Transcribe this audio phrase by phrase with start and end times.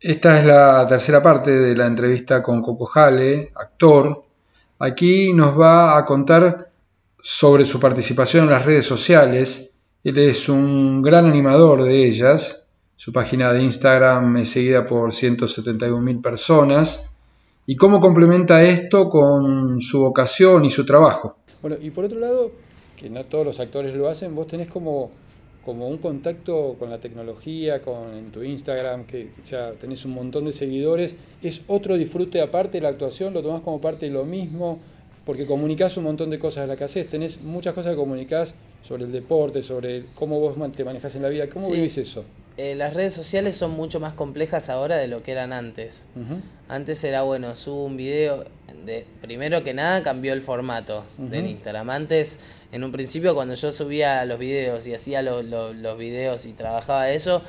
[0.00, 4.22] Esta es la tercera parte de la entrevista con Coco Jale, actor.
[4.78, 6.70] Aquí nos va a contar
[7.20, 9.74] sobre su participación en las redes sociales.
[10.04, 12.68] Él es un gran animador de ellas.
[12.94, 17.10] Su página de Instagram es seguida por 171.000 personas.
[17.66, 21.38] ¿Y cómo complementa esto con su vocación y su trabajo?
[21.60, 22.52] Bueno, y por otro lado,
[22.96, 25.10] que no todos los actores lo hacen, vos tenés como
[25.68, 30.46] como un contacto con la tecnología, con en tu Instagram, que ya tenés un montón
[30.46, 34.24] de seguidores, es otro disfrute aparte de la actuación, lo tomás como parte de lo
[34.24, 34.78] mismo,
[35.26, 38.54] porque comunicás un montón de cosas de las que haces, tenés muchas cosas que comunicás
[38.82, 42.24] sobre el deporte, sobre cómo vos te manejás en la vida, ¿cómo vivís eso?
[42.56, 46.08] Eh, las redes sociales son mucho más complejas ahora de lo que eran antes.
[46.66, 48.46] Antes era, bueno, subo un video,
[48.86, 51.90] de, primero que nada cambió el formato del Instagram.
[51.90, 52.40] Antes
[52.72, 57.42] en un principio cuando yo subía los videos y hacía los videos y trabajaba eso,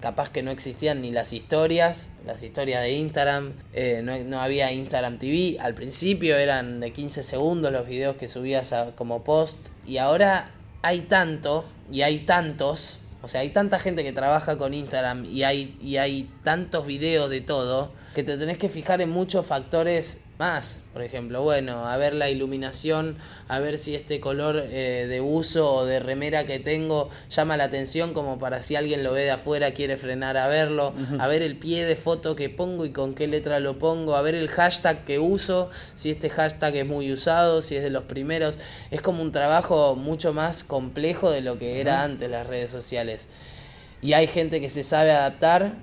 [0.00, 5.18] capaz que no existían ni las historias, las historias de Instagram, eh, no, había Instagram
[5.18, 10.50] TV, al principio eran de 15 segundos los videos que subías como post y ahora
[10.82, 15.44] hay tanto y hay tantos, o sea, hay tanta gente que trabaja con Instagram y
[15.44, 20.25] hay, y hay tantos videos de todo que te tenés que fijar en muchos factores
[20.38, 20.80] más.
[20.92, 23.16] Por ejemplo, bueno, a ver la iluminación,
[23.48, 27.64] a ver si este color eh, de uso o de remera que tengo llama la
[27.64, 31.42] atención como para si alguien lo ve de afuera quiere frenar a verlo, a ver
[31.42, 34.48] el pie de foto que pongo y con qué letra lo pongo, a ver el
[34.48, 38.58] hashtag que uso, si este hashtag es muy usado, si es de los primeros.
[38.90, 43.28] Es como un trabajo mucho más complejo de lo que era antes las redes sociales.
[44.02, 45.74] Y hay gente que se sabe adaptar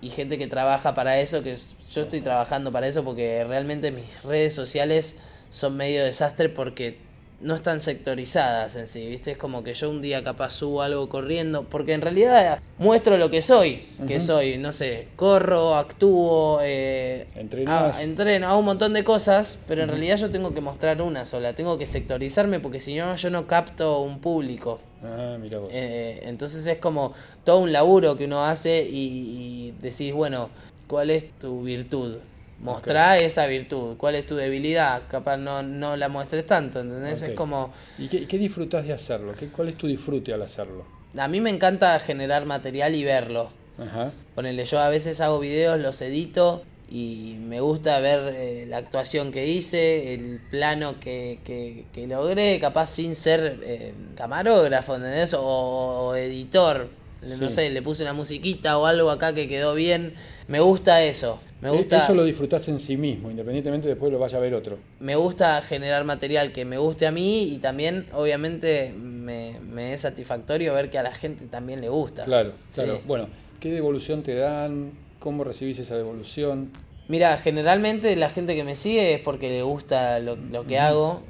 [0.00, 1.56] y gente que trabaja para eso, que
[1.90, 5.16] yo estoy trabajando para eso porque realmente mis redes sociales
[5.50, 6.98] son medio desastre porque
[7.40, 9.32] no están sectorizadas en sí, ¿viste?
[9.32, 13.30] Es como que yo un día capaz subo algo corriendo, porque en realidad muestro lo
[13.30, 19.62] que soy, que soy, no sé, corro, actúo, eh, entreno, hago un montón de cosas,
[19.68, 23.14] pero en realidad yo tengo que mostrar una sola, tengo que sectorizarme porque si no
[23.16, 24.80] yo no capto un público.
[25.04, 25.68] Ah, mira vos.
[25.72, 27.12] Eh, entonces es como
[27.44, 29.45] todo un laburo que uno hace y,
[29.80, 30.50] decís, bueno,
[30.86, 32.18] ¿cuál es tu virtud?
[32.60, 33.96] Mostrá esa virtud.
[33.96, 35.02] ¿Cuál es tu debilidad?
[35.10, 37.20] Capaz no, no la muestres tanto, ¿entendés?
[37.22, 37.72] Es como...
[37.98, 39.34] ¿Y qué, qué disfrutas de hacerlo?
[39.38, 40.86] ¿Qué, ¿Cuál es tu disfrute al hacerlo?
[41.18, 43.50] A mí me encanta generar material y verlo.
[43.78, 44.10] Ajá.
[44.34, 49.32] Ponele, yo a veces hago videos, los edito y me gusta ver eh, la actuación
[49.32, 55.34] que hice, el plano que, que, logré, capaz sin ser eh, camarógrafo, ¿entendés?
[55.36, 56.88] O, editor.
[57.26, 60.14] No sé, le puse una musiquita o algo acá que quedó bien.
[60.48, 61.40] Me gusta eso.
[61.60, 64.54] Me e-, gusta, eso lo disfrutás en sí mismo, independientemente después lo vaya a ver
[64.54, 64.78] otro.
[65.00, 70.02] Me gusta generar material que me guste a mí y también, obviamente, me, me es
[70.02, 72.24] satisfactorio ver que a la gente también le gusta.
[72.24, 73.00] Claro, claro.
[73.06, 73.28] Bueno,
[73.60, 74.92] ¿qué devolución te dan?
[75.18, 76.70] ¿Cómo recibís esa devolución?
[77.08, 81.22] Mira, generalmente la gente que me sigue es porque le gusta lo, que hago,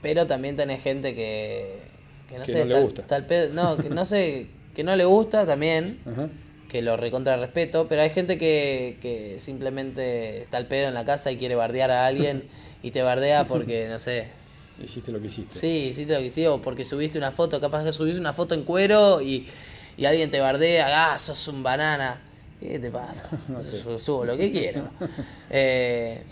[0.00, 1.80] pero también tenés gente que,
[2.28, 3.04] que no sé, le gusta.
[3.52, 5.98] no, que no sé, que no le gusta también,
[6.68, 11.04] que lo recontra respeto, pero hay gente que, que simplemente está al pedo en la
[11.04, 12.44] casa y quiere bardear a alguien
[12.82, 14.28] y te bardea porque, no sé,
[14.82, 15.58] Hiciste lo que hiciste.
[15.58, 18.54] Sí, hiciste lo que hiciste, o porque subiste una foto, capaz que subiste una foto
[18.54, 19.46] en cuero y,
[19.96, 22.20] y alguien te bardea, ah, sos un banana.
[22.58, 23.28] ¿Qué te pasa?
[23.98, 24.88] Subo lo que quiero.
[25.50, 26.22] Eh,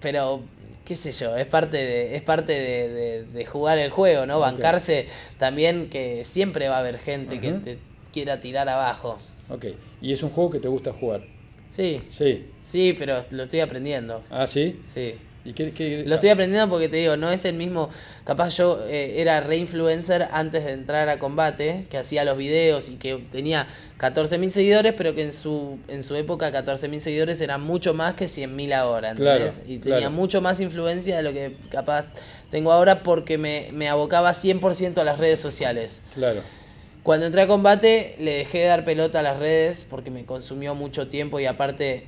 [0.00, 0.42] pero,
[0.84, 4.40] qué sé yo, es parte de, es parte de, jugar el juego, ¿no?
[4.40, 5.06] Bancarse
[5.38, 7.78] también que siempre va a haber gente que te
[8.12, 9.18] quiera tirar abajo.
[9.48, 9.66] Ok,
[10.00, 11.22] ¿y es un juego que te gusta jugar?
[11.68, 12.02] Sí.
[12.08, 12.46] Sí.
[12.62, 14.22] Sí, pero lo estoy aprendiendo.
[14.30, 14.80] ¿Ah, sí?
[14.84, 15.14] Sí.
[15.44, 17.90] ¿Y qué, Lo estoy aprendiendo porque te digo, no es el mismo.
[18.24, 22.96] Capaz yo eh, era re-influencer antes de entrar a combate, que hacía los videos y
[22.96, 23.66] que tenía
[23.98, 28.26] 14.000 seguidores, pero que en su, en su época 14.000 seguidores eran mucho más que
[28.26, 29.60] 100.000 ahora, ¿entendés?
[29.66, 32.06] y tenía mucho más influencia de lo que capaz
[32.50, 36.02] tengo ahora porque me, me abocaba 100% a las redes sociales.
[36.14, 36.40] Claro.
[37.02, 40.76] Cuando entré a combate le dejé de dar pelota a las redes porque me consumió
[40.76, 42.06] mucho tiempo y aparte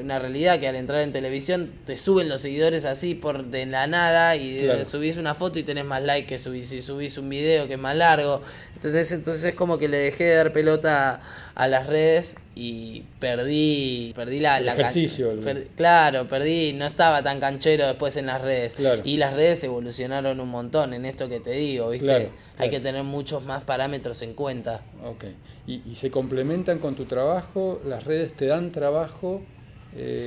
[0.00, 3.86] una realidad que al entrar en televisión te suben los seguidores así por de la
[3.86, 7.66] nada y subís una foto y tenés más like que subís, si subís un video
[7.66, 8.42] que es más largo.
[8.76, 11.20] Entonces, entonces es como que le dejé de dar pelota
[11.54, 15.32] a, las redes y perdí perdí la, el ejercicio.
[15.76, 18.76] claro, perdí, no estaba tan canchero después en las redes.
[19.04, 22.30] Y las redes evolucionaron un montón en esto que te digo, ¿viste?
[22.58, 24.82] Hay que tener muchos más parámetros en cuenta.
[25.04, 25.24] Ok.
[25.66, 29.42] Y, y se complementan con tu trabajo, las redes te dan trabajo
[29.94, 30.22] Eh,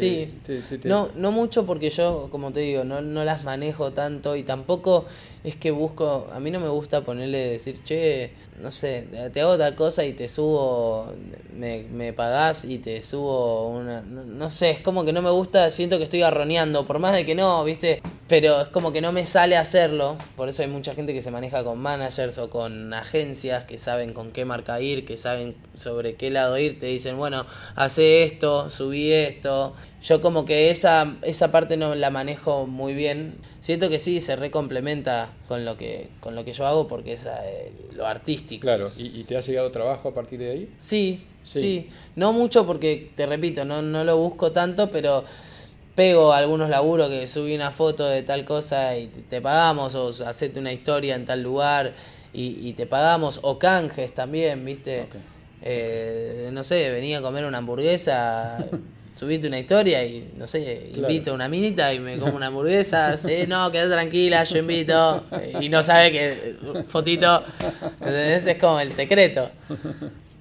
[0.46, 4.44] sí, No, no mucho porque yo, como te digo, no, no las manejo tanto y
[4.44, 5.06] tampoco
[5.44, 9.52] es que busco, a mí no me gusta ponerle decir, che, no sé, te hago
[9.52, 11.14] otra cosa y te subo,
[11.56, 15.72] me, me pagás y te subo una, no, sé, es como que no me gusta,
[15.72, 19.12] siento que estoy arroneando, por más de que no, viste, pero es como que no
[19.12, 22.94] me sale hacerlo, por eso hay mucha gente que se maneja con managers o con
[22.94, 27.18] agencias que saben con qué marca ir, que saben sobre qué lado ir, te dicen,
[27.18, 29.74] bueno, hace esto, subí esto,
[30.04, 33.36] yo como que esa, esa parte no la manejo muy bien.
[33.60, 37.26] Siento que sí se recomplementa con lo que, con lo que yo hago porque es
[37.26, 38.62] eh, lo artístico.
[38.62, 40.70] Claro, ¿Y, te ha llegado trabajo a partir de ahí?
[40.80, 45.26] Sí, sí, No mucho porque, te repito, no, no lo busco tanto, pero
[45.96, 50.60] pego algunos laburos que subí una foto de tal cosa y te pagamos, o hacete
[50.60, 51.94] una historia en tal lugar
[52.34, 55.08] y, te pagamos, o canjes también, ¿viste?
[55.62, 58.66] Eh, no sé, venía a comer una hamburguesa.
[59.20, 63.18] subiste una historia y, no sé, invito a una minita y me como una hamburguesa,
[63.18, 65.26] sí, no, quédate tranquila, yo invito,
[65.60, 66.56] y no sabe que,
[66.88, 67.44] fotito,
[68.00, 68.46] ¿entendés?
[68.46, 69.52] Es como el secreto.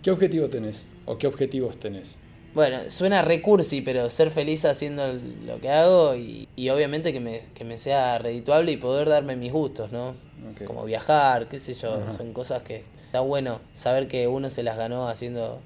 [0.01, 0.85] ¿Qué objetivo tenés?
[1.07, 2.15] ¿O qué objetivos tenés?
[2.59, 5.13] Bueno, suena recursi, pero ser feliz haciendo
[5.47, 9.53] lo que hago y, obviamente que me, que me, sea redituable y poder darme mis
[9.53, 10.17] gustos, ¿no?
[10.67, 14.77] Como viajar, qué sé yo, son cosas que está bueno saber que uno se las
[14.77, 15.61] ganó haciendo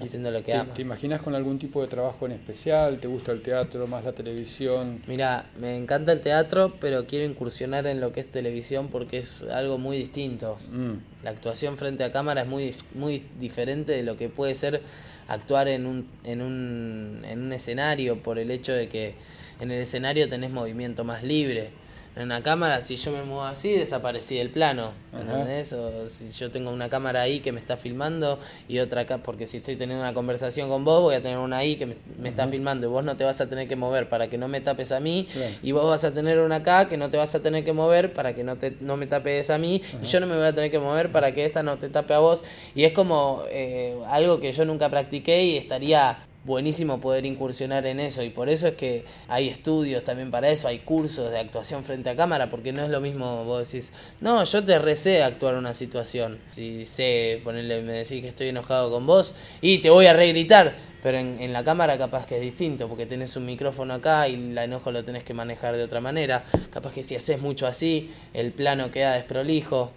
[0.00, 2.98] haciendo lo que te, ¿Te imaginas con algún tipo de trabajo en especial?
[2.98, 5.02] ¿Te gusta el teatro, más la televisión?
[5.06, 9.42] Mira, me encanta el teatro, pero quiero incursionar en lo que es televisión porque es
[9.44, 10.58] algo muy distinto.
[10.70, 11.24] Mm.
[11.24, 14.82] La actuación frente a cámara es muy, muy diferente de lo que puede ser
[15.28, 19.14] actuar en un, en, un, en un escenario por el hecho de que
[19.60, 21.70] en el escenario tenés movimiento más libre
[22.16, 24.92] en una cámara, si yo me muevo así, desaparecí del plano.
[25.12, 25.74] ¿Entendés?
[25.74, 29.46] O si yo tengo una cámara ahí que me está filmando y otra acá, porque
[29.46, 31.96] si estoy teniendo una conversación con vos, voy a tener una ahí que me,
[32.26, 34.62] está filmando y vos no te vas a tener que mover para que no me
[34.62, 35.28] tapes a mí.
[35.62, 38.14] Y vos vas a tener una acá que no te vas a tener que mover
[38.14, 39.82] para que no, te, no me tapes a mí.
[40.02, 42.14] Y yo no me voy a tener que mover para que esta no te tape
[42.14, 42.44] a vos.
[42.74, 48.00] Y es como eh, algo que yo nunca practiqué y estaría buenísimo poder incursionar en
[48.00, 48.22] eso.
[48.22, 52.08] Y por eso es que hay estudios también para eso, hay cursos de actuación frente
[52.08, 55.74] a cámara, porque no es lo mismo vos decís, no, yo te recé actuar una
[55.74, 60.12] situación, si sé, ponerle, me decís que estoy enojado con vos y te voy a
[60.12, 64.28] regritar, pero en, en, la cámara capaz que es distinto, porque tenés un micrófono acá
[64.28, 67.66] y el enojo lo tenés que manejar de otra manera, capaz que si haces mucho
[67.66, 69.92] así, el plano queda desprolijo.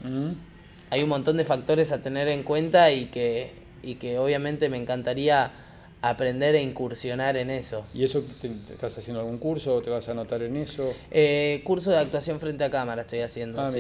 [0.92, 3.52] Hay un montón de factores a tener en cuenta y que,
[3.84, 5.52] y que obviamente me encantaría
[6.02, 7.86] aprender e incursionar en eso.
[7.94, 10.94] ¿Y eso te, estás haciendo algún curso o te vas a anotar en eso?
[11.12, 13.72] Eh, curso de actuación frente a cámara estoy haciendo, ah,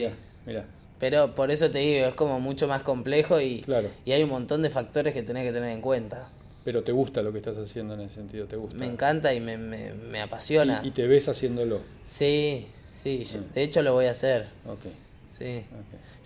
[0.45, 0.65] Mira,
[0.99, 3.65] Pero por eso te digo, es como mucho más complejo y,
[4.05, 6.29] y hay un montón de factores que tenés que tener en cuenta.
[6.63, 8.77] Pero te gusta lo que estás haciendo en ese sentido, te gusta.
[8.77, 10.81] Me encanta y me, me, me apasiona.
[10.83, 11.79] ¿Y, te ves haciéndolo?
[12.05, 13.53] Sí, sí, mm.
[13.53, 14.47] de hecho lo voy a hacer.
[14.67, 14.85] Ok.
[15.27, 15.63] Sí.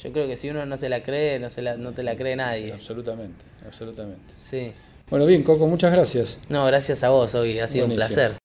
[0.01, 2.15] Yo creo que si uno no se la cree, no, se la, no te la
[2.15, 2.73] cree nadie.
[2.73, 4.33] Absolutamente, absolutamente.
[4.41, 4.73] Sí.
[5.09, 6.39] Bueno, bien, Coco, muchas gracias.
[6.49, 8.37] No, gracias a vos, hoy ha sido un placer.